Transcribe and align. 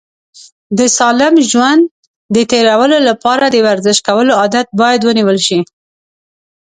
د 0.77 0.79
سالم 0.97 1.35
ژوند 1.49 1.83
د 2.35 2.37
تېرولو 2.51 2.97
لپاره 3.09 3.45
د 3.49 3.55
ورزش 3.67 3.97
کولو 4.07 4.31
عادت 4.41 4.67
باید 4.79 5.01
ونیول 5.03 5.37
شي. 5.47 5.59